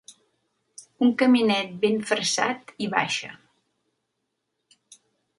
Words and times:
Un 1.07 1.11
caminet 1.17 1.75
ben 1.83 1.99
fressat 2.11 2.73
hi 2.77 2.87
baixa. 2.93 3.29